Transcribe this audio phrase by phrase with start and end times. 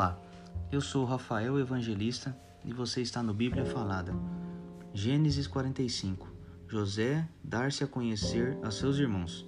[0.00, 0.18] Olá,
[0.72, 2.34] eu sou Rafael Evangelista
[2.64, 4.14] e você está no Bíblia Falada.
[4.94, 6.26] Gênesis 45
[6.66, 9.46] José dar-se a conhecer a seus irmãos.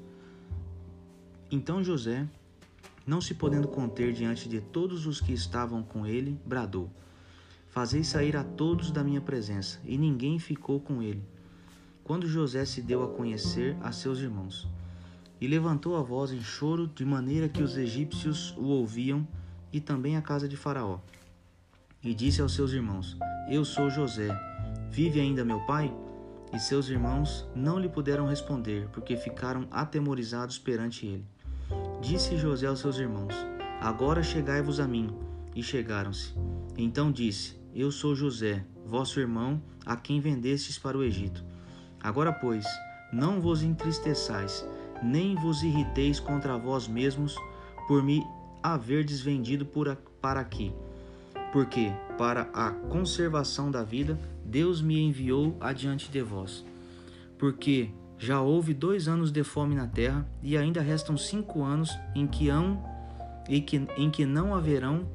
[1.50, 2.28] Então José,
[3.06, 6.90] não se podendo conter diante de todos os que estavam com ele, bradou:
[7.70, 11.24] Fazei sair a todos da minha presença, e ninguém ficou com ele.
[12.04, 14.68] Quando José se deu a conhecer a seus irmãos,
[15.40, 19.26] e levantou a voz em choro, de maneira que os egípcios o ouviam,
[19.72, 20.98] e também a casa de Faraó.
[22.02, 23.16] E disse aos seus irmãos:
[23.48, 24.28] Eu sou José.
[24.90, 25.94] Vive ainda meu pai?
[26.52, 31.24] E seus irmãos não lhe puderam responder, porque ficaram atemorizados perante ele.
[32.00, 33.34] Disse José aos seus irmãos:
[33.80, 35.16] Agora chegai-vos a mim.
[35.54, 36.34] E chegaram-se.
[36.76, 41.44] Então disse: Eu sou José, vosso irmão, a quem vendestes para o Egito.
[42.00, 42.64] Agora, pois,
[43.12, 44.66] não vos entristeçais,
[45.02, 47.36] nem vos irriteis contra vós mesmos
[47.86, 48.22] por me
[48.62, 50.72] haverdes vendido por, para aqui.
[51.52, 56.64] Porque, para a conservação da vida, Deus me enviou adiante de vós.
[57.38, 62.26] Porque já houve dois anos de fome na terra, e ainda restam cinco anos em
[62.26, 62.82] que, hão,
[63.48, 65.06] em que, em que não haverão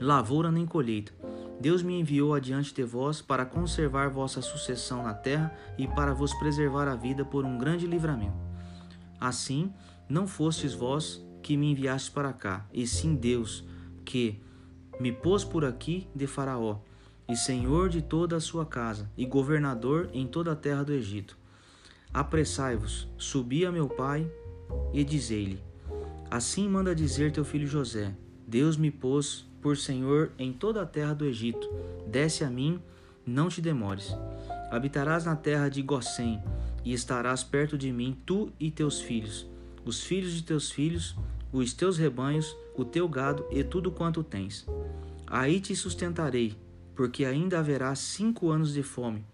[0.00, 1.12] lavoura nem colheita.
[1.60, 6.32] Deus me enviou adiante de vós para conservar vossa sucessão na terra e para vos
[6.34, 8.34] preservar a vida por um grande livramento.
[9.20, 9.70] Assim,
[10.08, 13.64] não fostes vós que me enviastes para cá, e sim Deus,
[14.04, 14.40] que
[14.98, 16.78] me pôs por aqui de Faraó,
[17.28, 21.38] e senhor de toda a sua casa, e governador em toda a terra do Egito.
[22.12, 24.30] Apressai-vos, subi a meu pai,
[24.92, 25.62] e dizei-lhe:
[26.30, 28.14] Assim manda dizer teu filho José:
[28.46, 31.68] Deus me pôs por senhor em toda a terra do Egito.
[32.06, 32.80] Desce a mim,
[33.24, 34.16] não te demores.
[34.70, 36.42] Habitarás na terra de Gossém,
[36.84, 39.46] e estarás perto de mim, tu e teus filhos,
[39.84, 41.16] os filhos de teus filhos,
[41.52, 44.66] os teus rebanhos, o teu gado e tudo quanto tens.
[45.26, 46.56] Aí te sustentarei,
[46.94, 49.24] porque ainda haverá cinco anos de fome,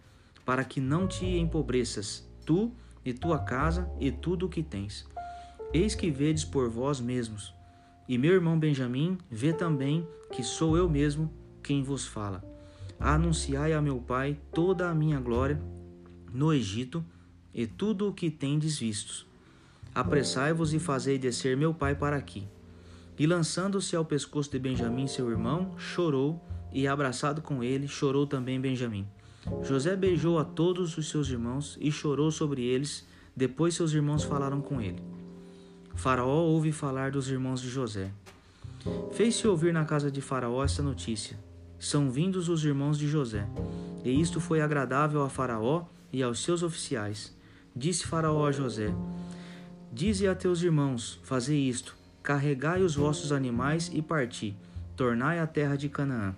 [0.45, 2.73] para que não te empobreças, tu
[3.05, 5.07] e tua casa e tudo o que tens.
[5.73, 7.55] Eis que vedes por vós mesmos.
[8.09, 11.33] E meu irmão Benjamim vê também que sou eu mesmo
[11.63, 12.45] quem vos fala.
[12.99, 15.61] Anunciai a meu pai toda a minha glória
[16.33, 17.05] no Egito,
[17.55, 19.27] e tudo o que tendes vistos.
[19.97, 22.47] Apressai-vos e fazei descer meu pai para aqui.
[23.19, 26.39] E lançando-se ao pescoço de Benjamim, seu irmão, chorou,
[26.71, 29.09] e abraçado com ele, chorou também Benjamim.
[29.62, 33.07] José beijou a todos os seus irmãos e chorou sobre eles.
[33.34, 35.03] Depois seus irmãos falaram com ele.
[35.95, 38.11] Faraó ouve falar dos irmãos de José.
[39.13, 41.39] Fez-se ouvir na casa de Faraó esta notícia:
[41.78, 43.49] São vindos os irmãos de José.
[44.05, 47.34] E isto foi agradável a Faraó e aos seus oficiais.
[47.75, 48.95] Disse Faraó a José:
[49.97, 54.55] Dize a teus irmãos: Fazei isto: carregai os vossos animais e parti,
[54.95, 56.34] tornai a terra de Canaã.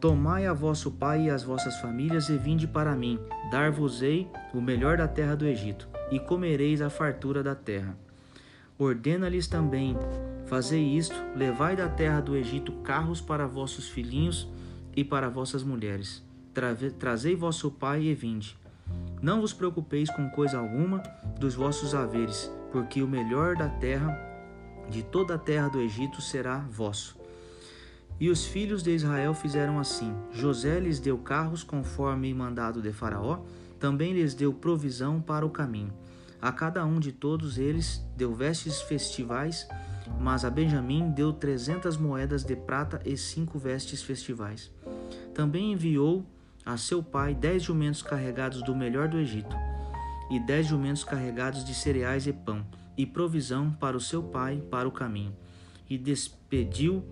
[0.00, 3.20] Tomai a vosso pai e as vossas famílias e vinde para mim,
[3.52, 7.96] dar-vos-ei o melhor da terra do Egito, e comereis a fartura da terra.
[8.76, 9.96] Ordena-lhes também:
[10.46, 14.48] Fazei isto, levai da terra do Egito carros para vossos filhinhos
[14.96, 16.20] e para vossas mulheres.
[16.98, 18.56] Trazei vosso pai e vinde.
[19.24, 21.02] Não vos preocupeis com coisa alguma
[21.40, 24.14] dos vossos haveres, porque o melhor da terra,
[24.90, 27.18] de toda a terra do Egito, será vosso.
[28.20, 33.38] E os filhos de Israel fizeram assim: José lhes deu carros conforme mandado de Faraó,
[33.80, 35.94] também lhes deu provisão para o caminho.
[36.38, 39.66] A cada um de todos eles deu vestes festivais,
[40.20, 44.70] mas a Benjamim deu trezentas moedas de prata e cinco vestes festivais.
[45.32, 46.26] Também enviou
[46.64, 49.54] a seu pai dez jumentos carregados do melhor do Egito,
[50.30, 52.64] e dez jumentos carregados de cereais e pão,
[52.96, 55.34] e provisão para o seu pai para o caminho.
[55.88, 57.04] E despediu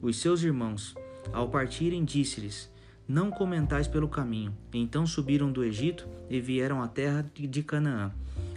[0.00, 0.94] os seus irmãos.
[1.32, 2.70] Ao partirem, disse-lhes:
[3.06, 4.56] Não comentais pelo caminho.
[4.72, 8.12] Então subiram do Egito e vieram à terra de Canaã.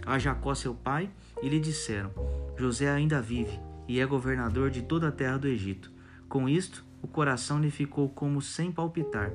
[0.06, 1.10] A Jacó, seu pai,
[1.42, 2.10] e lhe disseram:
[2.56, 5.90] José ainda vive e é governador de toda a terra do Egito.
[6.28, 9.32] Com isto, o coração lhe ficou como sem palpitar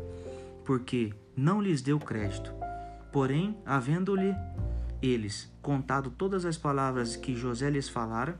[0.63, 2.53] porque não lhes deu crédito.
[3.11, 4.33] Porém, havendo-lhe
[5.01, 8.39] eles contado todas as palavras que José lhes falara,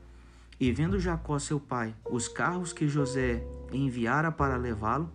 [0.60, 5.10] e vendo Jacó seu pai os carros que José enviara para levá-lo,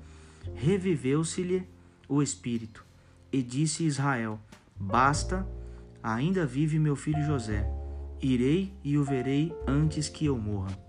[0.55, 1.67] reviveu-se-lhe
[2.09, 2.85] o espírito,
[3.33, 4.39] e disse Israel:
[4.77, 5.47] Basta,
[6.03, 7.69] ainda vive meu filho José.
[8.21, 10.88] Irei e o verei antes que eu morra.